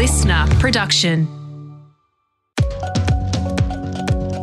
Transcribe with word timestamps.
LiSTNR 0.00 0.58
production. 0.60 1.26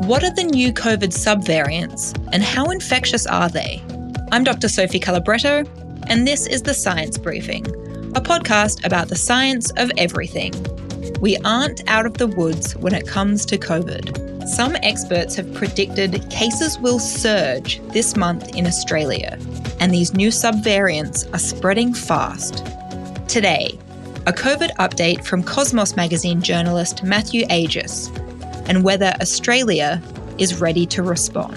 What 0.07 0.23
are 0.23 0.31
the 0.35 0.43
new 0.43 0.71
COVID 0.71 1.09
subvariants 1.09 2.16
and 2.32 2.43
how 2.43 2.66
infectious 2.66 3.25
are 3.25 3.50
they? 3.50 3.83
I'm 4.32 4.43
Dr. 4.43 4.69
Sophie 4.69 5.00
Calabretto, 5.00 5.67
and 6.12 6.28
this 6.28 6.46
is 6.46 6.62
the 6.62 6.75
Science 6.75 7.17
Briefing, 7.17 7.66
a 8.16 8.21
podcast 8.21 8.86
about 8.86 9.07
the 9.07 9.16
science 9.16 9.71
of 9.78 9.91
everything. 9.98 10.54
We 11.21 11.38
aren't 11.38 11.82
out 11.89 12.05
of 12.05 12.20
the 12.20 12.28
woods 12.28 12.76
when 12.76 12.94
it 12.94 13.08
comes 13.08 13.44
to 13.48 13.58
COVID. 13.58 14.48
Some 14.48 14.76
experts 14.84 15.34
have 15.38 15.52
predicted 15.55 16.30
cases 16.30 16.78
will 16.78 17.00
surge 17.00 17.82
this 17.94 18.16
month 18.16 18.55
in 18.55 18.68
Australia, 18.68 19.39
and 19.80 19.92
these 19.92 20.14
new 20.14 20.30
subvariants 20.30 21.34
are 21.34 21.39
spreading 21.39 21.96
fast. 21.96 22.64
Today, 23.28 23.80
a 24.28 24.34
COVID 24.34 24.75
update 24.75 25.23
from 25.23 25.41
Cosmos 25.41 25.95
magazine 25.95 26.41
journalist 26.41 27.02
Matthew 27.02 27.45
Agius, 27.45 28.13
and 28.67 28.84
whether 28.84 29.13
Australia 29.22 30.03
is 30.38 30.59
ready 30.59 30.86
to 30.88 31.02
respond. 31.02 31.55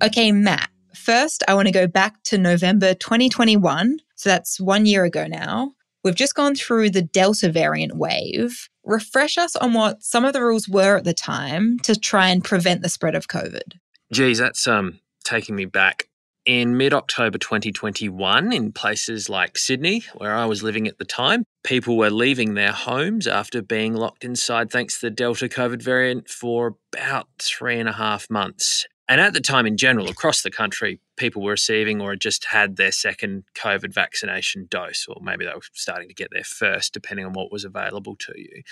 Okay, 0.00 0.30
Matt, 0.30 0.70
first 0.94 1.42
I 1.48 1.54
want 1.54 1.66
to 1.66 1.72
go 1.72 1.88
back 1.88 2.22
to 2.24 2.38
November 2.38 2.94
2021. 2.94 3.98
So 4.14 4.30
that's 4.30 4.60
one 4.60 4.86
year 4.86 5.02
ago 5.02 5.26
now. 5.26 5.72
We've 6.04 6.14
just 6.14 6.34
gone 6.34 6.54
through 6.54 6.90
the 6.90 7.02
Delta 7.02 7.50
variant 7.50 7.96
wave. 7.96 8.68
Refresh 8.84 9.38
us 9.38 9.54
on 9.54 9.72
what 9.72 10.02
some 10.02 10.24
of 10.24 10.32
the 10.32 10.42
rules 10.42 10.68
were 10.68 10.96
at 10.96 11.04
the 11.04 11.14
time 11.14 11.78
to 11.80 11.94
try 11.94 12.28
and 12.28 12.42
prevent 12.42 12.82
the 12.82 12.88
spread 12.88 13.14
of 13.14 13.28
COVID. 13.28 13.78
Geez, 14.12 14.38
that's 14.38 14.66
um 14.66 14.98
taking 15.24 15.54
me 15.54 15.64
back. 15.64 16.08
In 16.44 16.76
mid 16.76 16.92
October 16.92 17.38
2021, 17.38 18.52
in 18.52 18.72
places 18.72 19.28
like 19.28 19.56
Sydney, 19.56 20.02
where 20.14 20.34
I 20.34 20.44
was 20.44 20.64
living 20.64 20.88
at 20.88 20.98
the 20.98 21.04
time, 21.04 21.44
people 21.62 21.96
were 21.96 22.10
leaving 22.10 22.54
their 22.54 22.72
homes 22.72 23.28
after 23.28 23.62
being 23.62 23.94
locked 23.94 24.24
inside 24.24 24.68
thanks 24.68 24.98
to 24.98 25.06
the 25.06 25.10
Delta 25.10 25.48
COVID 25.48 25.80
variant 25.80 26.28
for 26.28 26.74
about 26.92 27.28
three 27.38 27.78
and 27.78 27.88
a 27.88 27.92
half 27.92 28.28
months. 28.28 28.86
And 29.08 29.20
at 29.20 29.32
the 29.32 29.40
time, 29.40 29.66
in 29.66 29.76
general, 29.76 30.08
across 30.08 30.42
the 30.42 30.50
country, 30.50 31.00
people 31.16 31.42
were 31.42 31.52
receiving 31.52 32.00
or 32.00 32.10
had 32.10 32.20
just 32.20 32.46
had 32.46 32.76
their 32.76 32.92
second 32.92 33.44
COVID 33.54 33.92
vaccination 33.92 34.68
dose, 34.70 35.06
or 35.08 35.20
maybe 35.20 35.44
they 35.44 35.52
were 35.52 35.60
starting 35.72 36.08
to 36.08 36.14
get 36.14 36.30
their 36.32 36.44
first, 36.44 36.94
depending 36.94 37.26
on 37.26 37.32
what 37.32 37.50
was 37.50 37.64
available 37.64 38.16
to 38.16 38.32
you. 38.36 38.62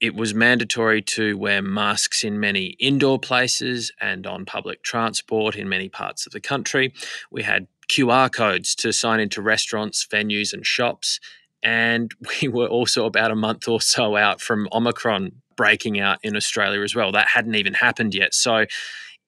It 0.00 0.14
was 0.14 0.34
mandatory 0.34 1.02
to 1.02 1.38
wear 1.38 1.62
masks 1.62 2.22
in 2.22 2.38
many 2.38 2.76
indoor 2.78 3.18
places 3.18 3.90
and 4.00 4.26
on 4.26 4.44
public 4.44 4.82
transport 4.82 5.56
in 5.56 5.68
many 5.68 5.88
parts 5.88 6.26
of 6.26 6.32
the 6.32 6.40
country. 6.40 6.92
We 7.30 7.42
had 7.42 7.66
QR 7.88 8.30
codes 8.30 8.74
to 8.76 8.92
sign 8.92 9.20
into 9.20 9.40
restaurants, 9.40 10.06
venues, 10.06 10.52
and 10.52 10.66
shops. 10.66 11.18
And 11.62 12.12
we 12.42 12.48
were 12.48 12.68
also 12.68 13.06
about 13.06 13.30
a 13.30 13.36
month 13.36 13.68
or 13.68 13.80
so 13.80 14.16
out 14.16 14.40
from 14.40 14.68
Omicron 14.72 15.32
breaking 15.56 15.98
out 15.98 16.18
in 16.22 16.36
Australia 16.36 16.82
as 16.82 16.94
well. 16.94 17.10
That 17.10 17.28
hadn't 17.28 17.56
even 17.56 17.74
happened 17.74 18.14
yet. 18.14 18.32
So, 18.32 18.66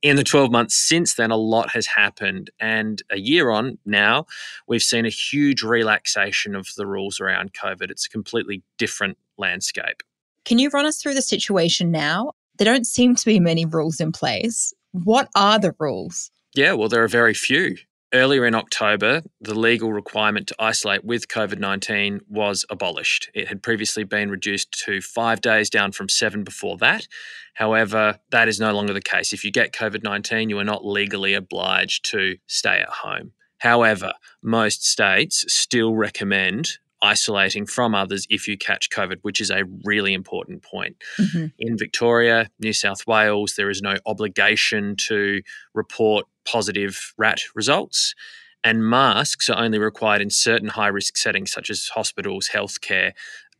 in 0.02 0.16
the 0.16 0.24
12 0.24 0.50
months 0.50 0.74
since 0.74 1.14
then, 1.14 1.30
a 1.30 1.36
lot 1.36 1.70
has 1.70 1.86
happened. 1.86 2.50
And 2.58 3.02
a 3.10 3.18
year 3.18 3.50
on 3.50 3.78
now, 3.84 4.26
we've 4.66 4.82
seen 4.82 5.04
a 5.04 5.10
huge 5.10 5.62
relaxation 5.62 6.54
of 6.54 6.68
the 6.76 6.86
rules 6.86 7.20
around 7.20 7.52
COVID. 7.52 7.90
It's 7.90 8.06
a 8.06 8.10
completely 8.10 8.62
different 8.78 9.18
landscape. 9.36 10.02
Can 10.44 10.58
you 10.58 10.70
run 10.70 10.86
us 10.86 11.00
through 11.00 11.14
the 11.14 11.22
situation 11.22 11.90
now? 11.90 12.32
There 12.56 12.64
don't 12.64 12.86
seem 12.86 13.14
to 13.14 13.24
be 13.24 13.40
many 13.40 13.64
rules 13.64 14.00
in 14.00 14.12
place. 14.12 14.72
What 14.92 15.28
are 15.34 15.58
the 15.58 15.74
rules? 15.78 16.30
Yeah, 16.54 16.72
well, 16.72 16.88
there 16.88 17.02
are 17.02 17.08
very 17.08 17.34
few. 17.34 17.76
Earlier 18.12 18.44
in 18.44 18.56
October, 18.56 19.22
the 19.40 19.54
legal 19.54 19.92
requirement 19.92 20.48
to 20.48 20.56
isolate 20.58 21.04
with 21.04 21.28
COVID 21.28 21.60
19 21.60 22.20
was 22.28 22.64
abolished. 22.68 23.30
It 23.34 23.46
had 23.46 23.62
previously 23.62 24.02
been 24.02 24.30
reduced 24.30 24.72
to 24.84 25.00
five 25.00 25.40
days, 25.40 25.70
down 25.70 25.92
from 25.92 26.08
seven 26.08 26.42
before 26.42 26.76
that. 26.78 27.06
However, 27.54 28.18
that 28.30 28.48
is 28.48 28.58
no 28.58 28.72
longer 28.72 28.92
the 28.92 29.00
case. 29.00 29.32
If 29.32 29.44
you 29.44 29.52
get 29.52 29.72
COVID 29.72 30.02
19, 30.02 30.50
you 30.50 30.58
are 30.58 30.64
not 30.64 30.84
legally 30.84 31.34
obliged 31.34 32.04
to 32.10 32.36
stay 32.48 32.80
at 32.80 32.88
home. 32.88 33.32
However, 33.58 34.14
most 34.42 34.84
states 34.84 35.44
still 35.46 35.94
recommend 35.94 36.78
isolating 37.02 37.66
from 37.66 37.94
others 37.94 38.26
if 38.28 38.46
you 38.46 38.58
catch 38.58 38.90
COVID, 38.90 39.18
which 39.22 39.40
is 39.40 39.50
a 39.50 39.64
really 39.84 40.12
important 40.12 40.62
point. 40.62 40.96
Mm-hmm. 41.18 41.46
In 41.58 41.78
Victoria, 41.78 42.50
New 42.58 42.72
South 42.72 43.06
Wales, 43.06 43.54
there 43.56 43.70
is 43.70 43.80
no 43.80 43.94
obligation 44.06 44.96
to 45.08 45.40
report 45.74 46.26
positive 46.44 47.12
RAT 47.18 47.40
results. 47.54 48.14
And 48.62 48.84
masks 48.84 49.48
are 49.48 49.58
only 49.58 49.78
required 49.78 50.20
in 50.20 50.28
certain 50.30 50.68
high 50.68 50.88
risk 50.88 51.16
settings, 51.16 51.50
such 51.50 51.70
as 51.70 51.88
hospitals, 51.88 52.50
healthcare, 52.52 53.12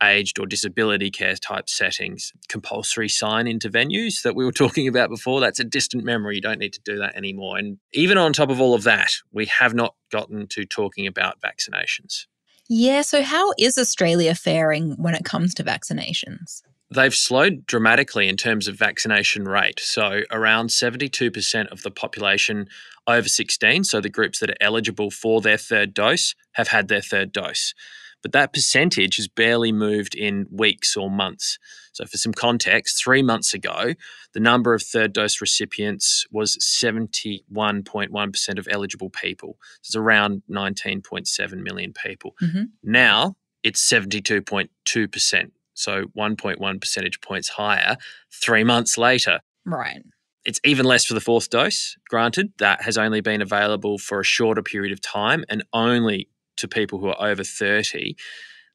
aged 0.02 0.38
or 0.38 0.46
disability 0.46 1.10
care 1.10 1.34
type 1.36 1.68
settings. 1.68 2.32
Compulsory 2.48 3.08
sign 3.08 3.46
into 3.46 3.70
venues 3.70 4.22
that 4.22 4.34
we 4.34 4.44
were 4.44 4.52
talking 4.64 4.88
about 4.88 5.10
before, 5.10 5.40
that's 5.40 5.60
a 5.60 5.64
distant 5.64 6.04
memory. 6.04 6.36
You 6.36 6.42
don't 6.42 6.58
need 6.58 6.72
to 6.74 6.80
do 6.84 6.98
that 6.98 7.16
anymore. 7.16 7.58
And 7.58 7.78
even 7.92 8.18
on 8.18 8.32
top 8.32 8.50
of 8.50 8.60
all 8.60 8.74
of 8.74 8.84
that, 8.84 9.12
we 9.32 9.46
have 9.46 9.74
not 9.74 9.94
gotten 10.10 10.46
to 10.48 10.64
talking 10.64 11.06
about 11.06 11.40
vaccinations. 11.40 12.26
Yeah, 12.68 13.02
so 13.02 13.22
how 13.22 13.52
is 13.58 13.76
Australia 13.76 14.34
faring 14.34 14.92
when 14.92 15.14
it 15.14 15.24
comes 15.24 15.54
to 15.54 15.64
vaccinations? 15.64 16.62
They've 16.92 17.14
slowed 17.14 17.66
dramatically 17.66 18.28
in 18.28 18.36
terms 18.36 18.66
of 18.66 18.76
vaccination 18.76 19.44
rate. 19.44 19.80
So, 19.80 20.22
around 20.30 20.70
72% 20.70 21.68
of 21.68 21.82
the 21.82 21.90
population 21.90 22.66
over 23.06 23.28
16, 23.28 23.84
so 23.84 24.00
the 24.00 24.08
groups 24.08 24.40
that 24.40 24.50
are 24.50 24.56
eligible 24.60 25.10
for 25.10 25.40
their 25.40 25.56
third 25.56 25.94
dose, 25.94 26.34
have 26.52 26.68
had 26.68 26.88
their 26.88 27.00
third 27.00 27.32
dose 27.32 27.74
but 28.22 28.32
that 28.32 28.52
percentage 28.52 29.16
has 29.16 29.28
barely 29.28 29.72
moved 29.72 30.14
in 30.14 30.46
weeks 30.50 30.96
or 30.96 31.10
months. 31.10 31.58
So, 31.92 32.04
for 32.06 32.16
some 32.16 32.32
context, 32.32 33.02
three 33.02 33.22
months 33.22 33.52
ago, 33.54 33.94
the 34.32 34.40
number 34.40 34.74
of 34.74 34.82
third 34.82 35.12
dose 35.12 35.40
recipients 35.40 36.26
was 36.30 36.56
71.1% 36.60 38.58
of 38.58 38.68
eligible 38.70 39.10
people. 39.10 39.58
So 39.82 39.88
It's 39.90 39.96
around 39.96 40.42
19.7 40.50 41.52
million 41.62 41.92
people. 41.92 42.36
Mm-hmm. 42.40 42.64
Now 42.82 43.36
it's 43.62 43.84
72.2%. 43.90 45.50
So 45.80 46.06
1.1 46.16 46.80
percentage 46.80 47.20
points 47.20 47.48
higher 47.48 47.96
three 48.32 48.64
months 48.64 48.98
later. 48.98 49.40
Right. 49.64 50.02
It's 50.44 50.60
even 50.64 50.86
less 50.86 51.04
for 51.04 51.14
the 51.14 51.20
fourth 51.20 51.50
dose. 51.50 51.96
Granted, 52.08 52.52
that 52.58 52.82
has 52.82 52.96
only 52.96 53.20
been 53.20 53.42
available 53.42 53.98
for 53.98 54.20
a 54.20 54.24
shorter 54.24 54.62
period 54.62 54.92
of 54.92 55.00
time 55.00 55.44
and 55.48 55.64
only 55.72 56.28
to 56.56 56.68
people 56.68 56.98
who 56.98 57.08
are 57.08 57.30
over 57.30 57.42
30, 57.44 58.16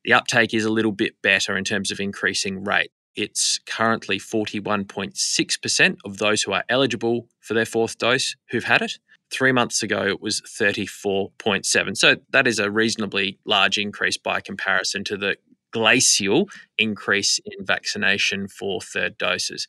the 0.03 0.13
uptake 0.13 0.53
is 0.53 0.66
a 0.66 0.69
little 0.69 0.91
bit 0.91 1.21
better 1.21 1.57
in 1.57 1.63
terms 1.63 1.91
of 1.91 1.99
increasing 1.99 2.63
rate. 2.63 2.91
It's 3.16 3.59
currently 3.66 4.19
41.6% 4.19 5.97
of 6.03 6.17
those 6.17 6.43
who 6.43 6.51
are 6.51 6.66
eligible 6.67 7.29
for 7.39 7.53
their 7.53 7.66
fourth 7.66 7.97
dose 7.97 8.35
who've 8.49 8.66
had 8.66 8.81
it. 8.81 8.99
Three 9.31 9.51
months 9.51 9.81
ago, 9.81 10.03
it 10.05 10.22
was 10.22 10.41
34.7. 10.41 11.97
So 11.97 12.17
that 12.31 12.45
is 12.45 12.59
a 12.59 12.69
reasonably 12.69 13.39
large 13.45 13.77
increase 13.77 14.17
by 14.17 14.41
comparison 14.41 15.03
to 15.05 15.17
the 15.17 15.37
glacial 15.75 16.47
increase 16.77 17.37
in 17.45 17.65
vaccination 17.65 18.47
for 18.47 18.79
third 18.79 19.17
doses. 19.17 19.67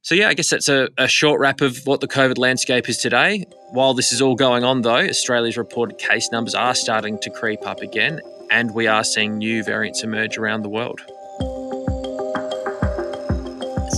So, 0.00 0.14
yeah, 0.14 0.28
I 0.28 0.34
guess 0.34 0.48
that's 0.48 0.68
a, 0.68 0.88
a, 0.96 1.08
short 1.08 1.40
wrap 1.40 1.60
of 1.60 1.78
what 1.84 2.00
the 2.00 2.08
COVID 2.08 2.38
landscape 2.38 2.88
is 2.88 2.96
today. 2.96 3.44
While 3.72 3.92
this 3.92 4.12
is 4.12 4.22
all 4.22 4.34
going 4.34 4.64
on, 4.64 4.80
though, 4.80 5.04
Australia's 5.04 5.58
reported 5.58 5.98
case 5.98 6.30
numbers 6.32 6.54
are 6.54 6.74
starting 6.74 7.18
to 7.18 7.28
creep 7.28 7.66
up 7.66 7.80
again, 7.80 8.20
and 8.50 8.72
we 8.72 8.86
are 8.86 9.04
seeing 9.04 9.36
new 9.36 9.62
variants 9.62 10.02
emerge 10.02 10.38
around 10.38 10.62
the 10.62 10.70
world. 10.70 11.00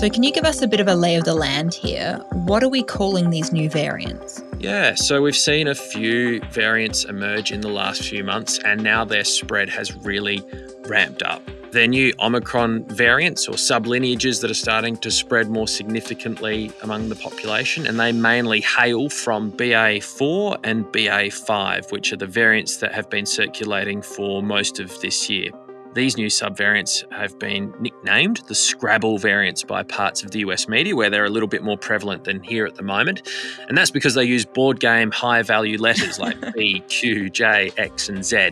So, 0.00 0.08
can 0.10 0.24
you 0.24 0.32
give 0.32 0.44
us 0.44 0.60
a 0.60 0.66
bit 0.66 0.80
of 0.80 0.88
a 0.88 0.94
lay 0.96 1.14
of 1.14 1.24
the 1.24 1.34
land 1.34 1.74
here? 1.74 2.16
What 2.32 2.64
are 2.64 2.68
we 2.68 2.82
calling 2.82 3.30
these 3.30 3.52
new 3.52 3.68
variants? 3.70 4.42
Yeah, 4.60 4.96
so 4.96 5.22
we've 5.22 5.36
seen 5.36 5.68
a 5.68 5.74
few 5.74 6.40
variants 6.50 7.04
emerge 7.04 7.52
in 7.52 7.60
the 7.60 7.68
last 7.68 8.02
few 8.02 8.24
months, 8.24 8.58
and 8.64 8.82
now 8.82 9.04
their 9.04 9.22
spread 9.22 9.68
has 9.68 9.94
really 9.98 10.42
ramped 10.86 11.22
up. 11.22 11.42
They're 11.70 11.86
new 11.86 12.12
Omicron 12.18 12.84
variants 12.86 13.46
or 13.46 13.52
sublineages 13.52 14.40
that 14.40 14.50
are 14.50 14.54
starting 14.54 14.96
to 14.96 15.12
spread 15.12 15.48
more 15.48 15.68
significantly 15.68 16.72
among 16.82 17.08
the 17.08 17.14
population, 17.14 17.86
and 17.86 18.00
they 18.00 18.10
mainly 18.10 18.60
hail 18.62 19.08
from 19.08 19.52
BA4 19.52 20.58
and 20.64 20.84
BA5, 20.86 21.92
which 21.92 22.12
are 22.12 22.16
the 22.16 22.26
variants 22.26 22.78
that 22.78 22.92
have 22.92 23.08
been 23.08 23.26
circulating 23.26 24.02
for 24.02 24.42
most 24.42 24.80
of 24.80 25.00
this 25.02 25.30
year. 25.30 25.50
These 25.98 26.16
new 26.16 26.28
subvariants 26.28 27.12
have 27.12 27.36
been 27.40 27.74
nicknamed 27.80 28.36
the 28.46 28.54
Scrabble 28.54 29.18
variants 29.18 29.64
by 29.64 29.82
parts 29.82 30.22
of 30.22 30.30
the 30.30 30.38
US 30.46 30.68
media, 30.68 30.94
where 30.94 31.10
they're 31.10 31.24
a 31.24 31.28
little 31.28 31.48
bit 31.48 31.64
more 31.64 31.76
prevalent 31.76 32.22
than 32.22 32.40
here 32.40 32.66
at 32.66 32.76
the 32.76 32.84
moment. 32.84 33.28
And 33.66 33.76
that's 33.76 33.90
because 33.90 34.14
they 34.14 34.22
use 34.22 34.44
board 34.44 34.78
game 34.78 35.10
high 35.10 35.42
value 35.42 35.76
letters 35.76 36.20
like 36.20 36.54
B, 36.54 36.84
Q, 36.86 37.28
J, 37.30 37.72
X, 37.76 38.08
and 38.08 38.24
Z. 38.24 38.50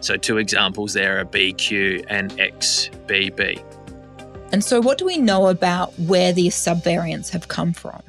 So, 0.00 0.16
two 0.16 0.38
examples 0.38 0.94
there 0.94 1.20
are 1.20 1.26
BQ 1.26 2.06
and 2.08 2.30
XBB. 2.38 3.62
And 4.50 4.64
so, 4.64 4.80
what 4.80 4.96
do 4.96 5.04
we 5.04 5.18
know 5.18 5.48
about 5.48 5.92
where 5.98 6.32
these 6.32 6.54
subvariants 6.54 7.28
have 7.28 7.48
come 7.48 7.74
from? 7.74 8.00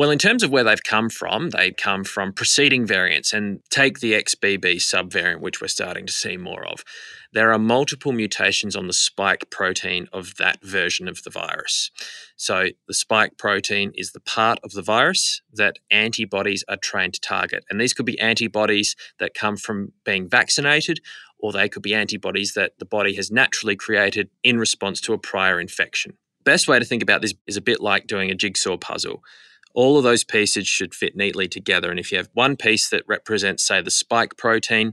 Well, 0.00 0.10
in 0.10 0.18
terms 0.18 0.42
of 0.42 0.50
where 0.50 0.64
they've 0.64 0.82
come 0.82 1.10
from, 1.10 1.50
they 1.50 1.72
come 1.72 2.04
from 2.04 2.32
preceding 2.32 2.86
variants 2.86 3.34
and 3.34 3.60
take 3.68 3.98
the 4.00 4.12
XBB 4.12 4.76
subvariant, 4.76 5.40
which 5.40 5.60
we're 5.60 5.68
starting 5.68 6.06
to 6.06 6.12
see 6.12 6.38
more 6.38 6.64
of. 6.66 6.84
There 7.32 7.52
are 7.52 7.58
multiple 7.58 8.10
mutations 8.12 8.74
on 8.74 8.88
the 8.88 8.92
spike 8.92 9.50
protein 9.50 10.08
of 10.12 10.36
that 10.38 10.62
version 10.62 11.06
of 11.06 11.22
the 11.22 11.30
virus. 11.30 11.92
So, 12.36 12.68
the 12.88 12.94
spike 12.94 13.38
protein 13.38 13.92
is 13.94 14.10
the 14.10 14.20
part 14.20 14.58
of 14.64 14.72
the 14.72 14.82
virus 14.82 15.40
that 15.52 15.78
antibodies 15.90 16.64
are 16.68 16.76
trained 16.76 17.14
to 17.14 17.20
target. 17.20 17.64
And 17.70 17.80
these 17.80 17.94
could 17.94 18.06
be 18.06 18.18
antibodies 18.18 18.96
that 19.20 19.34
come 19.34 19.56
from 19.56 19.92
being 20.04 20.28
vaccinated, 20.28 21.00
or 21.38 21.52
they 21.52 21.68
could 21.68 21.82
be 21.82 21.94
antibodies 21.94 22.54
that 22.54 22.78
the 22.78 22.84
body 22.84 23.14
has 23.14 23.30
naturally 23.30 23.76
created 23.76 24.28
in 24.42 24.58
response 24.58 25.00
to 25.02 25.12
a 25.12 25.18
prior 25.18 25.60
infection. 25.60 26.14
Best 26.44 26.66
way 26.66 26.78
to 26.78 26.84
think 26.84 27.02
about 27.02 27.22
this 27.22 27.34
is 27.46 27.56
a 27.56 27.62
bit 27.62 27.80
like 27.80 28.06
doing 28.06 28.30
a 28.30 28.34
jigsaw 28.34 28.76
puzzle 28.76 29.22
all 29.74 29.96
of 29.96 30.04
those 30.04 30.24
pieces 30.24 30.66
should 30.66 30.94
fit 30.94 31.16
neatly 31.16 31.48
together. 31.48 31.90
And 31.90 32.00
if 32.00 32.10
you 32.10 32.18
have 32.18 32.28
one 32.32 32.56
piece 32.56 32.88
that 32.90 33.04
represents, 33.06 33.66
say, 33.66 33.80
the 33.80 33.90
spike 33.90 34.36
protein, 34.36 34.92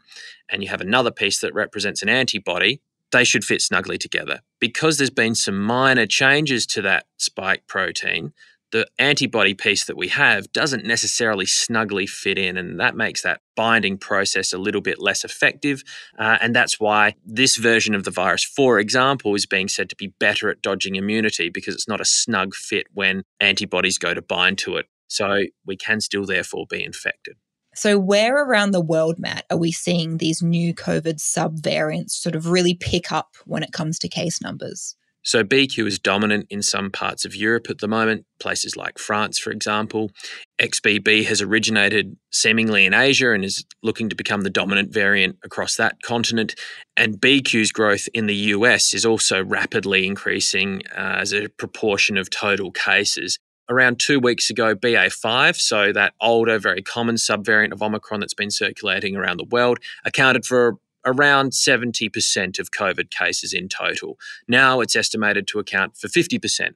and 0.50 0.64
you 0.64 0.70
have 0.70 0.82
another 0.82 1.12
piece 1.12 1.40
that 1.40 1.54
represents 1.54 2.02
an 2.02 2.10
antibody, 2.10 2.82
they 3.12 3.24
should 3.24 3.46
fit 3.46 3.62
snugly 3.62 3.98
together. 3.98 4.42
Because 4.60 4.98
there's 4.98 5.10
been 5.10 5.36
some 5.36 5.62
minor 5.62 6.06
changes 6.06 6.66
to 6.68 6.82
that 6.84 7.06
spike 7.18 7.64
protein, 7.68 8.34
the 8.72 8.88
antibody 9.00 9.54
piece 9.54 9.86
that 9.86 9.98
we 9.98 10.10
have 10.10 10.52
doesn't 10.52 10.86
necessarily 10.86 11.46
snugly 11.46 12.06
fit 12.06 12.38
in, 12.38 12.58
and 12.58 12.80
that 12.80 12.96
makes 12.96 13.22
that 13.22 13.42
binding 13.56 13.98
process 13.98 14.54
a 14.54 14.58
little 14.58 14.82
bit 14.82 15.00
less 15.00 15.24
effective. 15.24 15.84
Uh, 16.18 16.38
and 16.42 16.56
that's 16.56 16.80
why 16.80 17.16
this 17.26 17.56
version 17.56 17.96
of 17.96 18.04
the 18.04 18.12
virus, 18.12 18.44
for 18.44 18.80
example, 18.80 19.36
is 19.36 19.46
being 19.46 19.68
said 19.68 19.90
to 19.90 19.96
be 19.96 20.14
better 20.20 20.50
at 20.50 20.62
dodging 20.62 20.96
immunity 20.96 21.50
because 21.50 21.74
it's 21.74 21.88
not 21.88 22.02
a 22.02 22.06
snug 22.06 22.54
fit 22.54 22.88
when 22.94 23.24
antibodies 23.40 23.98
go 23.98 24.14
to 24.14 24.22
bind 24.22 24.58
to 24.60 24.76
it. 24.76 24.86
So 25.08 25.44
we 25.66 25.78
can 25.78 26.02
still, 26.02 26.26
therefore, 26.26 26.66
be 26.70 26.84
infected. 26.84 27.38
So, 27.74 28.00
where 28.00 28.44
around 28.44 28.72
the 28.72 28.82
world, 28.82 29.20
Matt, 29.20 29.46
are 29.52 29.58
we 29.58 29.72
seeing 29.72 30.18
these 30.18 30.42
new 30.42 30.74
COVID 30.74 31.20
subvariants 31.20 32.10
sort 32.10 32.36
of 32.36 32.48
really 32.48 32.74
pick 32.74 33.12
up 33.12 33.36
when 33.46 33.62
it 33.62 33.72
comes 33.72 34.00
to 34.00 34.10
case 34.10 34.42
numbers? 34.42 34.96
So 35.28 35.44
BQ 35.44 35.86
is 35.88 36.00
dominant 36.00 36.48
in 36.50 36.62
some 36.62 36.90
parts 36.90 37.26
of 37.26 37.36
Europe 37.36 37.70
at 37.70 37.80
the 37.80 37.88
moment, 37.90 38.26
places 38.40 38.78
like 38.78 38.98
France, 38.98 39.38
for 39.38 39.52
example. 39.52 40.10
XBB 40.58 41.26
has 41.26 41.42
originated 41.42 42.16
seemingly 42.32 42.86
in 42.86 42.94
Asia 42.94 43.34
and 43.34 43.44
is 43.44 43.66
looking 43.84 44.08
to 44.08 44.16
become 44.16 44.44
the 44.44 44.50
dominant 44.50 44.94
variant 44.94 45.36
across 45.44 45.76
that 45.76 46.02
continent. 46.02 46.56
And 46.96 47.20
BQ's 47.20 47.74
growth 47.74 48.08
in 48.14 48.28
the 48.28 48.36
US 48.56 48.94
is 48.94 49.06
also 49.06 49.44
rapidly 49.44 50.08
increasing 50.08 50.84
uh, 50.96 51.18
as 51.20 51.34
a 51.34 51.50
proportion 51.50 52.18
of 52.18 52.30
total 52.30 52.72
cases. 52.72 53.38
Around 53.70 54.00
two 54.00 54.22
weeks 54.22 54.50
ago, 54.50 54.76
BA5, 54.76 55.58
so 55.58 55.92
that 55.92 56.14
older, 56.22 56.58
very 56.58 56.82
common 56.82 57.16
subvariant 57.16 57.74
of 57.74 57.84
Omicron 57.84 58.22
that's 58.22 58.34
been 58.34 58.50
circulating 58.50 59.18
around 59.18 59.42
the 59.42 59.48
world, 59.52 59.80
accounted 60.06 60.46
for 60.46 60.78
around 61.08 61.52
70% 61.52 62.60
of 62.60 62.72
COVID 62.72 63.10
cases 63.10 63.54
in 63.54 63.70
total. 63.70 64.20
Now 64.48 64.82
it's 64.82 64.96
estimated 64.96 65.48
to 65.48 65.60
account 65.60 65.98
for 65.98 66.08
50% 66.08 66.72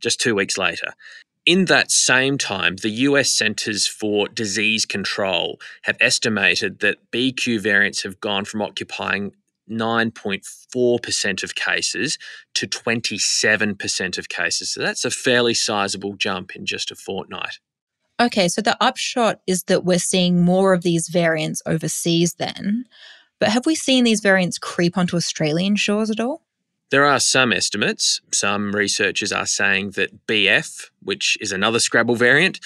just 0.00 0.20
two 0.20 0.34
weeks 0.34 0.56
later. 0.56 0.94
In 1.44 1.64
that 1.64 1.90
same 1.90 2.38
time, 2.38 2.76
the 2.76 2.90
US 2.90 3.30
Centers 3.30 3.86
for 3.86 4.28
Disease 4.28 4.86
Control 4.86 5.60
have 5.82 5.96
estimated 6.00 6.78
that 6.78 6.98
BQ 7.10 7.60
variants 7.60 8.04
have 8.04 8.20
gone 8.20 8.44
from 8.44 8.62
occupying 8.62 9.32
9.4% 9.68 11.42
of 11.42 11.54
cases 11.54 12.18
to 12.54 12.66
27% 12.68 14.18
of 14.18 14.28
cases. 14.28 14.72
So 14.72 14.80
that's 14.80 15.04
a 15.04 15.10
fairly 15.10 15.54
sizable 15.54 16.14
jump 16.14 16.54
in 16.54 16.64
just 16.64 16.90
a 16.90 16.94
fortnight. 16.94 17.58
Okay, 18.20 18.48
so 18.48 18.60
the 18.62 18.76
upshot 18.80 19.40
is 19.46 19.64
that 19.64 19.84
we're 19.84 19.98
seeing 19.98 20.44
more 20.44 20.72
of 20.72 20.82
these 20.82 21.08
variants 21.08 21.62
overseas 21.66 22.34
then. 22.34 22.84
But 23.42 23.50
have 23.50 23.66
we 23.66 23.74
seen 23.74 24.04
these 24.04 24.20
variants 24.20 24.56
creep 24.56 24.96
onto 24.96 25.16
Australian 25.16 25.74
shores 25.74 26.10
at 26.10 26.20
all? 26.20 26.42
There 26.92 27.04
are 27.04 27.18
some 27.18 27.52
estimates. 27.52 28.20
Some 28.32 28.70
researchers 28.70 29.32
are 29.32 29.46
saying 29.46 29.90
that 29.96 30.28
BF, 30.28 30.90
which 31.00 31.36
is 31.40 31.50
another 31.50 31.80
Scrabble 31.80 32.14
variant, 32.14 32.60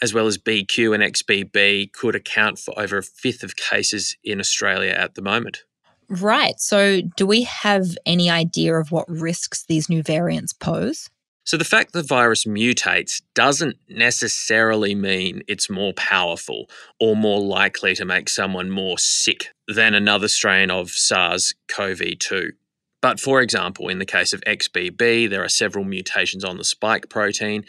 as 0.00 0.14
well 0.14 0.28
as 0.28 0.38
BQ 0.38 0.94
and 0.94 1.02
XBB, 1.02 1.92
could 1.92 2.14
account 2.14 2.60
for 2.60 2.78
over 2.78 2.98
a 2.98 3.02
fifth 3.02 3.42
of 3.42 3.56
cases 3.56 4.16
in 4.22 4.38
Australia 4.38 4.92
at 4.92 5.16
the 5.16 5.22
moment. 5.22 5.64
Right. 6.08 6.60
So, 6.60 7.00
do 7.16 7.26
we 7.26 7.42
have 7.42 7.98
any 8.06 8.30
idea 8.30 8.76
of 8.76 8.92
what 8.92 9.08
risks 9.08 9.64
these 9.64 9.88
new 9.88 10.00
variants 10.00 10.52
pose? 10.52 11.10
So, 11.44 11.56
the 11.56 11.64
fact 11.64 11.92
the 11.92 12.02
virus 12.02 12.44
mutates 12.44 13.22
doesn't 13.34 13.76
necessarily 13.88 14.94
mean 14.94 15.42
it's 15.48 15.70
more 15.70 15.92
powerful 15.94 16.68
or 17.00 17.16
more 17.16 17.40
likely 17.40 17.94
to 17.94 18.04
make 18.04 18.28
someone 18.28 18.70
more 18.70 18.98
sick 18.98 19.48
than 19.66 19.94
another 19.94 20.28
strain 20.28 20.70
of 20.70 20.90
SARS 20.90 21.54
CoV 21.68 22.18
2. 22.18 22.52
But 23.00 23.18
for 23.18 23.40
example, 23.40 23.88
in 23.88 23.98
the 23.98 24.06
case 24.06 24.32
of 24.32 24.42
XBB, 24.42 25.30
there 25.30 25.42
are 25.42 25.48
several 25.48 25.84
mutations 25.84 26.44
on 26.44 26.58
the 26.58 26.64
spike 26.64 27.08
protein, 27.08 27.64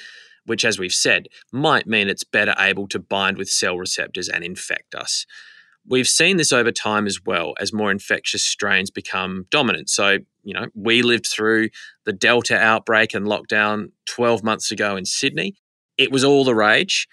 which, 0.46 0.66
as 0.66 0.78
we've 0.78 0.94
said, 0.94 1.28
might 1.52 1.88
mean 1.88 2.10
it's 2.10 2.24
better 2.24 2.56
able 2.60 2.88
to 2.90 3.00
bind 3.00 3.38
with 3.38 3.50
cell 3.50 3.78
receptors 3.78 4.28
and 4.28 4.44
infect 4.44 4.96
us. 4.96 5.26
We've 5.88 6.08
seen 6.08 6.38
this 6.38 6.52
over 6.52 6.72
time 6.72 7.08
as 7.08 7.24
well 7.26 7.54
as 7.60 7.74
more 7.74 7.90
infectious 7.90 8.44
strains 8.44 8.92
become 8.92 9.48
dominant. 9.50 9.90
So, 9.90 10.20
you 10.44 10.54
know, 10.54 10.68
we 10.74 11.02
lived 11.02 11.28
through 11.28 11.70
the 12.06 12.14
Delta 12.14 12.58
outbreak 12.58 13.14
and 13.14 13.26
lockdown 13.26 13.92
12 14.06 14.44
months 14.44 14.72
ago 14.72 14.96
in 14.96 15.06
Sydney. 15.06 15.56
It 15.98 16.12
was 16.12 16.24
all 16.24 16.44
the 16.44 16.56
rage, 16.56 17.08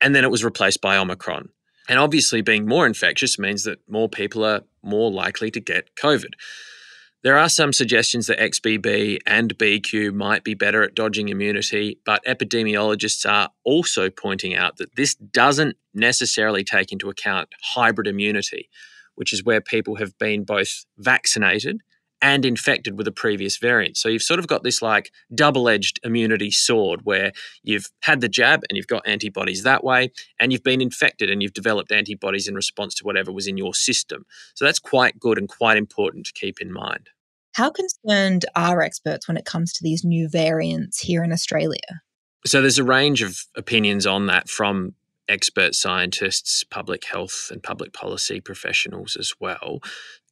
and 0.00 0.14
then 0.14 0.24
it 0.24 0.30
was 0.30 0.44
replaced 0.44 0.80
by 0.80 0.96
Omicron. 0.96 1.48
And 1.88 1.98
obviously, 1.98 2.42
being 2.42 2.66
more 2.66 2.86
infectious 2.86 3.38
means 3.38 3.64
that 3.64 3.78
more 3.88 4.08
people 4.08 4.44
are 4.44 4.62
more 4.82 5.10
likely 5.10 5.50
to 5.50 5.60
get 5.60 5.96
COVID. 5.96 6.34
There 7.24 7.36
are 7.36 7.48
some 7.48 7.72
suggestions 7.72 8.28
that 8.28 8.38
XBB 8.38 9.18
and 9.26 9.58
BQ 9.58 10.14
might 10.14 10.44
be 10.44 10.54
better 10.54 10.84
at 10.84 10.94
dodging 10.94 11.30
immunity, 11.30 11.98
but 12.06 12.24
epidemiologists 12.24 13.28
are 13.28 13.50
also 13.64 14.08
pointing 14.08 14.54
out 14.54 14.76
that 14.76 14.94
this 14.94 15.16
doesn't 15.16 15.76
necessarily 15.94 16.62
take 16.62 16.92
into 16.92 17.10
account 17.10 17.48
hybrid 17.74 18.06
immunity, 18.06 18.68
which 19.16 19.32
is 19.32 19.42
where 19.42 19.60
people 19.60 19.96
have 19.96 20.16
been 20.18 20.44
both 20.44 20.84
vaccinated 20.96 21.80
and 22.20 22.44
infected 22.44 22.98
with 22.98 23.06
a 23.06 23.12
previous 23.12 23.58
variant. 23.58 23.96
So 23.96 24.08
you've 24.08 24.22
sort 24.22 24.40
of 24.40 24.46
got 24.46 24.62
this 24.62 24.82
like 24.82 25.12
double 25.34 25.68
edged 25.68 26.00
immunity 26.02 26.50
sword 26.50 27.00
where 27.04 27.32
you've 27.62 27.90
had 28.02 28.20
the 28.20 28.28
jab 28.28 28.62
and 28.68 28.76
you've 28.76 28.86
got 28.86 29.06
antibodies 29.06 29.62
that 29.62 29.84
way, 29.84 30.10
and 30.40 30.52
you've 30.52 30.64
been 30.64 30.80
infected 30.80 31.30
and 31.30 31.42
you've 31.42 31.52
developed 31.52 31.92
antibodies 31.92 32.48
in 32.48 32.54
response 32.54 32.94
to 32.96 33.04
whatever 33.04 33.30
was 33.30 33.46
in 33.46 33.56
your 33.56 33.74
system. 33.74 34.24
So 34.54 34.64
that's 34.64 34.78
quite 34.78 35.18
good 35.18 35.38
and 35.38 35.48
quite 35.48 35.76
important 35.76 36.26
to 36.26 36.32
keep 36.32 36.60
in 36.60 36.72
mind. 36.72 37.10
How 37.54 37.70
concerned 37.70 38.46
are 38.54 38.82
experts 38.82 39.26
when 39.26 39.36
it 39.36 39.44
comes 39.44 39.72
to 39.74 39.82
these 39.82 40.04
new 40.04 40.28
variants 40.28 41.00
here 41.00 41.24
in 41.24 41.32
Australia? 41.32 42.02
So 42.46 42.60
there's 42.60 42.78
a 42.78 42.84
range 42.84 43.22
of 43.22 43.40
opinions 43.56 44.06
on 44.06 44.26
that 44.26 44.48
from 44.48 44.94
expert 45.28 45.74
scientists, 45.74 46.64
public 46.64 47.04
health 47.04 47.48
and 47.52 47.62
public 47.62 47.92
policy 47.92 48.40
professionals 48.40 49.16
as 49.18 49.34
well. 49.40 49.80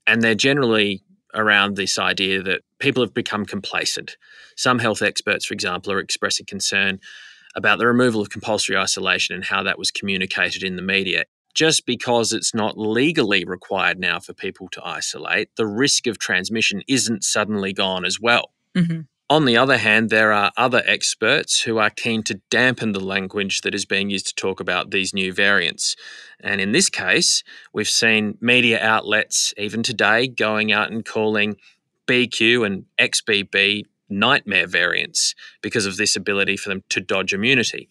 And 0.07 0.23
they're 0.23 0.35
generally 0.35 1.03
around 1.35 1.77
this 1.77 1.99
idea 1.99 2.43
that 2.43 2.63
people 2.79 3.03
have 3.03 3.15
become 3.15 3.45
complacent. 3.45 4.17
Some 4.57 4.79
health 4.79 5.03
experts, 5.03 5.47
for 5.47 5.55
example, 5.55 5.93
are 5.93 5.99
expressing 5.99 6.47
concern 6.47 7.01
about 7.55 7.79
the 7.79 7.87
removal 7.87 8.21
of 8.21 8.31
compulsory 8.31 8.77
isolation 8.77 9.35
and 9.35 9.45
how 9.45 9.63
that 9.63 9.79
was 9.79 9.91
communicated 9.91 10.63
in 10.63 10.77
the 10.77 10.83
media. 10.83 11.25
Just 11.55 11.87
because 11.87 12.35
it's 12.35 12.55
not 12.55 12.77
legally 12.77 13.45
required 13.45 13.99
now 13.99 14.21
for 14.21 14.35
people 14.35 14.69
to 14.73 14.87
isolate, 14.87 15.49
the 15.57 15.67
risk 15.67 16.07
of 16.07 16.19
transmission 16.19 16.83
isn't 16.87 17.25
suddenly 17.25 17.73
gone 17.73 18.05
as 18.05 18.21
well. 18.21 18.53
Mm-hmm. 18.77 19.01
On 19.29 19.45
the 19.45 19.57
other 19.57 19.79
hand, 19.79 20.09
there 20.09 20.33
are 20.33 20.53
other 20.57 20.85
experts 20.87 21.63
who 21.63 21.79
are 21.79 21.91
keen 21.91 22.23
to 22.25 22.41
dampen 22.49 22.93
the 22.93 23.01
language 23.01 23.63
that 23.63 23.75
is 23.75 23.85
being 23.85 24.09
used 24.09 24.29
to 24.29 24.35
talk 24.37 24.61
about 24.61 24.93
these 24.93 25.13
new 25.13 25.33
variants. 25.33 25.97
And 26.39 26.61
in 26.61 26.71
this 26.71 26.89
case, 26.89 27.43
we've 27.73 27.89
seen 27.89 28.39
media 28.41 28.79
outlets, 28.81 29.53
even 29.57 29.83
today, 29.83 30.29
going 30.29 30.71
out 30.71 30.93
and 30.93 31.05
calling 31.05 31.57
BQ 32.07 32.65
and 32.65 32.85
XBB 33.01 33.83
nightmare 34.09 34.69
variants 34.69 35.35
because 35.61 35.87
of 35.87 35.97
this 35.97 36.15
ability 36.15 36.57
for 36.57 36.69
them 36.69 36.85
to 36.91 37.01
dodge 37.01 37.33
immunity. 37.33 37.89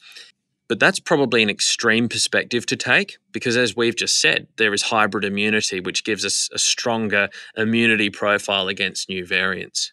But 0.69 0.79
that's 0.79 1.01
probably 1.01 1.43
an 1.43 1.49
extreme 1.49 2.07
perspective 2.07 2.65
to 2.67 2.77
take 2.77 3.17
because, 3.33 3.57
as 3.57 3.75
we've 3.75 3.95
just 3.95 4.21
said, 4.21 4.47
there 4.55 4.73
is 4.73 4.83
hybrid 4.83 5.25
immunity, 5.25 5.81
which 5.81 6.05
gives 6.05 6.23
us 6.23 6.49
a 6.53 6.59
stronger 6.59 7.27
immunity 7.57 8.09
profile 8.09 8.69
against 8.69 9.09
new 9.09 9.25
variants. 9.25 9.91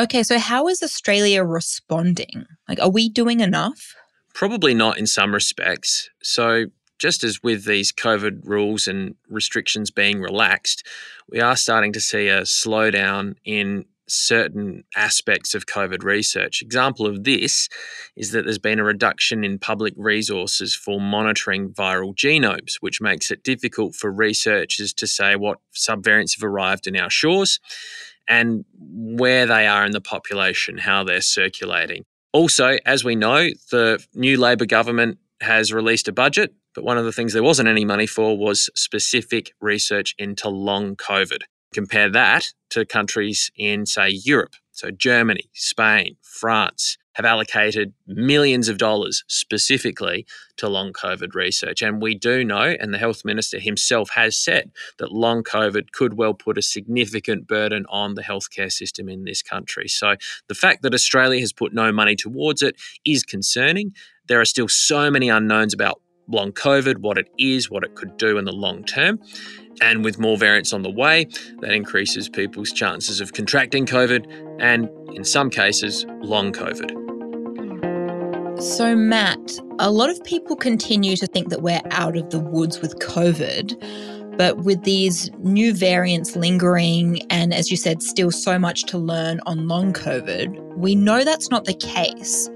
Okay, 0.00 0.22
so 0.22 0.38
how 0.38 0.66
is 0.66 0.82
Australia 0.82 1.44
responding? 1.44 2.46
Like, 2.66 2.80
are 2.80 2.88
we 2.88 3.10
doing 3.10 3.40
enough? 3.40 3.94
Probably 4.32 4.72
not 4.72 4.96
in 4.96 5.06
some 5.06 5.34
respects. 5.34 6.08
So, 6.22 6.66
just 6.98 7.22
as 7.22 7.42
with 7.42 7.66
these 7.66 7.92
COVID 7.92 8.46
rules 8.46 8.86
and 8.86 9.14
restrictions 9.28 9.90
being 9.90 10.22
relaxed, 10.22 10.86
we 11.28 11.38
are 11.40 11.54
starting 11.54 11.92
to 11.92 12.00
see 12.00 12.28
a 12.28 12.42
slowdown 12.42 13.34
in 13.44 13.84
certain 14.08 14.84
aspects 14.96 15.54
of 15.54 15.66
COVID 15.66 16.02
research. 16.02 16.62
Example 16.62 17.06
of 17.06 17.24
this 17.24 17.68
is 18.16 18.32
that 18.32 18.44
there's 18.44 18.58
been 18.58 18.78
a 18.78 18.84
reduction 18.84 19.44
in 19.44 19.58
public 19.58 19.92
resources 19.98 20.74
for 20.74 20.98
monitoring 20.98 21.74
viral 21.74 22.14
genomes, 22.14 22.76
which 22.80 23.02
makes 23.02 23.30
it 23.30 23.44
difficult 23.44 23.94
for 23.94 24.10
researchers 24.10 24.94
to 24.94 25.06
say 25.06 25.36
what 25.36 25.58
subvariants 25.74 26.40
have 26.40 26.44
arrived 26.44 26.86
in 26.86 26.96
our 26.96 27.10
shores 27.10 27.60
and 28.28 28.64
where 28.78 29.46
they 29.46 29.66
are 29.66 29.84
in 29.84 29.92
the 29.92 30.00
population, 30.00 30.78
how 30.78 31.04
they're 31.04 31.20
circulating. 31.20 32.04
Also, 32.32 32.78
as 32.86 33.04
we 33.04 33.16
know, 33.16 33.48
the 33.70 34.04
new 34.14 34.38
Labor 34.38 34.66
government 34.66 35.18
has 35.40 35.72
released 35.72 36.06
a 36.06 36.12
budget, 36.12 36.54
but 36.74 36.84
one 36.84 36.98
of 36.98 37.04
the 37.04 37.12
things 37.12 37.32
there 37.32 37.42
wasn't 37.42 37.68
any 37.68 37.84
money 37.84 38.06
for 38.06 38.36
was 38.36 38.70
specific 38.74 39.52
research 39.60 40.14
into 40.18 40.48
long 40.48 40.94
COVID. 40.96 41.42
Compare 41.72 42.10
that 42.10 42.52
to 42.70 42.84
countries 42.84 43.50
in, 43.56 43.86
say, 43.86 44.10
Europe. 44.10 44.54
So, 44.70 44.90
Germany, 44.90 45.50
Spain, 45.52 46.16
France 46.22 46.96
have 47.20 47.30
allocated 47.30 47.92
millions 48.06 48.70
of 48.70 48.78
dollars 48.78 49.24
specifically 49.28 50.24
to 50.56 50.68
long 50.68 50.90
COVID 50.94 51.34
research. 51.34 51.82
And 51.82 52.00
we 52.00 52.14
do 52.14 52.42
know, 52.42 52.74
and 52.80 52.94
the 52.94 52.98
health 52.98 53.26
minister 53.26 53.58
himself 53.58 54.08
has 54.14 54.38
said, 54.38 54.70
that 54.98 55.12
long 55.12 55.42
COVID 55.42 55.92
could 55.92 56.14
well 56.14 56.32
put 56.32 56.56
a 56.56 56.62
significant 56.62 57.46
burden 57.46 57.84
on 57.90 58.14
the 58.14 58.22
healthcare 58.22 58.72
system 58.72 59.06
in 59.10 59.24
this 59.24 59.42
country. 59.42 59.86
So, 59.86 60.16
the 60.48 60.54
fact 60.54 60.80
that 60.80 60.94
Australia 60.94 61.40
has 61.40 61.52
put 61.52 61.74
no 61.74 61.92
money 61.92 62.16
towards 62.16 62.62
it 62.62 62.76
is 63.04 63.22
concerning. 63.22 63.94
There 64.26 64.40
are 64.40 64.46
still 64.46 64.68
so 64.68 65.10
many 65.10 65.28
unknowns 65.28 65.74
about 65.74 66.00
long 66.26 66.52
COVID, 66.52 66.98
what 66.98 67.18
it 67.18 67.28
is, 67.38 67.70
what 67.70 67.84
it 67.84 67.96
could 67.96 68.16
do 68.16 68.38
in 68.38 68.46
the 68.46 68.52
long 68.52 68.84
term. 68.84 69.20
And 69.82 70.04
with 70.04 70.18
more 70.18 70.38
variants 70.38 70.72
on 70.72 70.82
the 70.82 70.90
way, 70.90 71.26
that 71.60 71.72
increases 71.72 72.30
people's 72.30 72.70
chances 72.70 73.20
of 73.20 73.34
contracting 73.34 73.84
COVID 73.84 74.56
and, 74.60 74.88
in 75.14 75.24
some 75.24 75.50
cases, 75.50 76.06
long 76.22 76.52
COVID. 76.52 76.99
So, 78.60 78.94
Matt, 78.94 79.58
a 79.78 79.90
lot 79.90 80.10
of 80.10 80.22
people 80.22 80.54
continue 80.54 81.16
to 81.16 81.26
think 81.26 81.48
that 81.48 81.62
we're 81.62 81.80
out 81.92 82.14
of 82.14 82.28
the 82.28 82.38
woods 82.38 82.82
with 82.82 82.98
COVID. 82.98 84.36
But 84.36 84.58
with 84.58 84.84
these 84.84 85.30
new 85.38 85.72
variants 85.72 86.36
lingering, 86.36 87.22
and 87.30 87.54
as 87.54 87.70
you 87.70 87.78
said, 87.78 88.02
still 88.02 88.30
so 88.30 88.58
much 88.58 88.82
to 88.84 88.98
learn 88.98 89.40
on 89.46 89.66
long 89.66 89.94
COVID, 89.94 90.76
we 90.76 90.94
know 90.94 91.24
that's 91.24 91.50
not 91.50 91.64
the 91.64 91.72
case. 91.72 92.50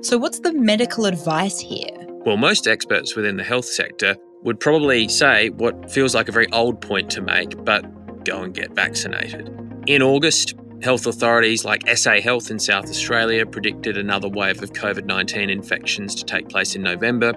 So, 0.00 0.16
what's 0.16 0.40
the 0.40 0.54
medical 0.54 1.04
advice 1.04 1.60
here? 1.60 1.94
Well, 2.24 2.38
most 2.38 2.66
experts 2.66 3.14
within 3.14 3.36
the 3.36 3.44
health 3.44 3.66
sector 3.66 4.16
would 4.42 4.60
probably 4.60 5.08
say 5.08 5.50
what 5.50 5.90
feels 5.90 6.14
like 6.14 6.30
a 6.30 6.32
very 6.32 6.50
old 6.52 6.80
point 6.80 7.10
to 7.10 7.20
make, 7.20 7.64
but 7.66 8.24
go 8.24 8.40
and 8.40 8.54
get 8.54 8.74
vaccinated. 8.74 9.54
In 9.86 10.00
August, 10.00 10.54
health 10.82 11.06
authorities 11.06 11.64
like 11.64 11.88
SA 11.96 12.20
Health 12.20 12.50
in 12.50 12.58
South 12.58 12.88
Australia 12.88 13.44
predicted 13.44 13.96
another 13.96 14.28
wave 14.28 14.62
of 14.62 14.72
COVID 14.72 15.04
19 15.04 15.50
infections 15.50 16.14
to 16.14 16.24
take 16.24 16.48
place 16.48 16.74
in 16.74 16.82
November. 16.82 17.34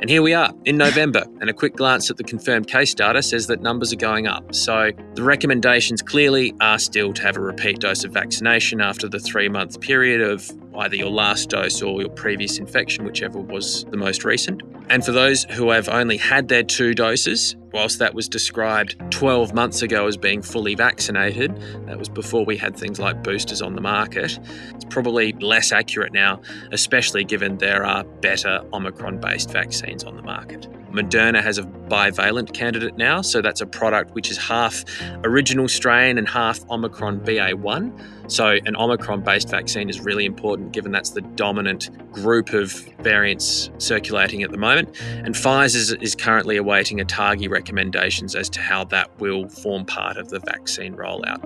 And 0.00 0.08
here 0.08 0.22
we 0.22 0.34
are 0.34 0.52
in 0.64 0.76
November, 0.76 1.24
and 1.40 1.50
a 1.50 1.52
quick 1.52 1.76
glance 1.76 2.10
at 2.10 2.16
the 2.16 2.24
confirmed 2.24 2.68
case 2.68 2.94
data 2.94 3.22
says 3.22 3.46
that 3.48 3.60
numbers 3.60 3.92
are 3.92 3.96
going 3.96 4.26
up. 4.26 4.54
So 4.54 4.92
the 5.14 5.22
recommendations 5.22 6.02
clearly 6.02 6.54
are 6.60 6.78
still 6.78 7.12
to 7.12 7.22
have 7.22 7.36
a 7.36 7.40
repeat 7.40 7.80
dose 7.80 8.04
of 8.04 8.12
vaccination 8.12 8.80
after 8.80 9.08
the 9.08 9.20
three 9.20 9.48
month 9.48 9.80
period 9.80 10.20
of 10.20 10.50
either 10.78 10.96
your 10.96 11.10
last 11.10 11.50
dose 11.50 11.82
or 11.82 12.00
your 12.00 12.10
previous 12.10 12.58
infection, 12.58 13.04
whichever 13.04 13.38
was 13.38 13.84
the 13.86 13.96
most 13.96 14.24
recent. 14.24 14.62
And 14.88 15.04
for 15.04 15.12
those 15.12 15.44
who 15.44 15.70
have 15.70 15.88
only 15.88 16.16
had 16.16 16.48
their 16.48 16.62
two 16.62 16.94
doses, 16.94 17.56
whilst 17.76 17.98
that 17.98 18.14
was 18.14 18.26
described 18.26 18.96
12 19.10 19.52
months 19.52 19.82
ago 19.82 20.06
as 20.06 20.16
being 20.16 20.40
fully 20.40 20.74
vaccinated, 20.74 21.54
that 21.84 21.98
was 21.98 22.08
before 22.08 22.42
we 22.42 22.56
had 22.56 22.74
things 22.74 22.98
like 22.98 23.22
boosters 23.22 23.60
on 23.60 23.74
the 23.74 23.82
market, 23.82 24.38
it's 24.74 24.86
probably 24.86 25.34
less 25.34 25.72
accurate 25.72 26.10
now, 26.10 26.40
especially 26.72 27.22
given 27.22 27.58
there 27.58 27.84
are 27.84 28.02
better 28.02 28.64
Omicron 28.72 29.20
based 29.20 29.50
vaccines 29.50 30.04
on 30.04 30.16
the 30.16 30.22
market. 30.22 30.66
Moderna 30.96 31.42
has 31.42 31.58
a 31.58 31.62
bivalent 31.62 32.54
candidate 32.54 32.96
now, 32.96 33.20
so 33.20 33.42
that's 33.42 33.60
a 33.60 33.66
product 33.66 34.14
which 34.14 34.30
is 34.30 34.38
half 34.38 34.82
original 35.24 35.68
strain 35.68 36.16
and 36.16 36.26
half 36.26 36.58
Omicron 36.70 37.20
BA1. 37.20 37.92
So, 38.28 38.58
an 38.64 38.74
Omicron 38.76 39.22
based 39.22 39.50
vaccine 39.50 39.88
is 39.88 40.00
really 40.00 40.24
important 40.24 40.72
given 40.72 40.90
that's 40.90 41.10
the 41.10 41.20
dominant 41.20 41.90
group 42.10 42.52
of 42.54 42.72
variants 43.00 43.70
circulating 43.78 44.42
at 44.42 44.50
the 44.50 44.56
moment. 44.56 44.96
And 45.00 45.34
Pfizer 45.34 46.02
is 46.02 46.14
currently 46.14 46.56
awaiting 46.56 46.98
ATAGI 46.98 47.48
recommendations 47.66 48.36
as 48.36 48.48
to 48.48 48.60
how 48.60 48.84
that 48.84 49.10
will 49.18 49.48
form 49.48 49.84
part 49.84 50.16
of 50.16 50.28
the 50.28 50.38
vaccine 50.38 50.94
rollout. 50.94 51.42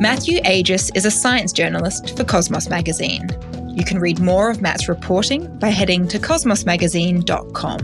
Matthew 0.00 0.40
Agius 0.42 0.90
is 0.96 1.04
a 1.04 1.10
science 1.10 1.52
journalist 1.52 2.16
for 2.16 2.24
Cosmos 2.24 2.70
Magazine. 2.70 3.28
You 3.76 3.84
can 3.84 3.98
read 3.98 4.18
more 4.18 4.48
of 4.50 4.62
Matt's 4.62 4.88
reporting 4.88 5.58
by 5.58 5.68
heading 5.68 6.08
to 6.08 6.18
cosmosmagazine.com. 6.18 7.80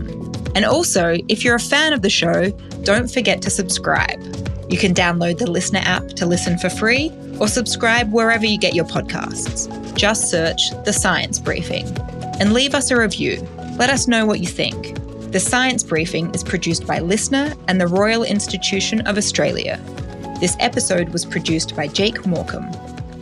And 0.55 0.65
also, 0.65 1.15
if 1.29 1.43
you're 1.43 1.55
a 1.55 1.59
fan 1.59 1.93
of 1.93 2.01
the 2.01 2.09
show, 2.09 2.49
don't 2.83 3.11
forget 3.11 3.43
to 3.43 3.51
subscribe. 3.51 4.19
You 4.69 4.79
can 4.79 4.95
download 4.95 5.37
the 5.37 5.45
LiSTNR 5.45 5.83
app 5.83 6.07
to 6.15 6.25
listen 6.25 6.57
for 6.57 6.69
free 6.69 7.11
or 7.41 7.47
subscribe 7.47 8.13
wherever 8.13 8.45
you 8.45 8.57
get 8.57 8.75
your 8.75 8.85
podcasts. 8.85 9.67
Just 9.95 10.29
search 10.29 10.69
The 10.85 10.93
Science 10.93 11.39
Briefing 11.39 11.87
and 12.39 12.53
leave 12.53 12.75
us 12.75 12.91
a 12.91 12.99
review. 12.99 13.41
Let 13.77 13.89
us 13.89 14.07
know 14.07 14.27
what 14.27 14.41
you 14.41 14.45
think. 14.45 14.95
The 15.31 15.39
Science 15.39 15.81
Briefing 15.81 16.31
is 16.35 16.43
produced 16.43 16.85
by 16.85 16.99
LiSTNR 16.99 17.57
and 17.67 17.81
the 17.81 17.87
Royal 17.87 18.23
Institution 18.23 19.01
of 19.07 19.17
Australia. 19.17 19.79
This 20.39 20.55
episode 20.59 21.09
was 21.09 21.25
produced 21.25 21.75
by 21.75 21.87
Jake 21.87 22.27
Morecambe, 22.27 22.69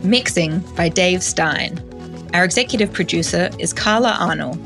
mixing 0.02 0.58
by 0.76 0.90
Dave 0.90 1.22
Stein. 1.22 1.80
Our 2.34 2.44
executive 2.44 2.92
producer 2.92 3.48
is 3.58 3.72
Carla 3.72 4.18
Arnold. 4.20 4.58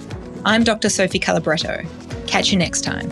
I'm 0.44 0.64
Dr. 0.64 0.88
Sophie 0.88 1.20
Calabretto. 1.20 1.86
Catch 2.26 2.50
you 2.50 2.58
next 2.58 2.82
time. 2.82 3.08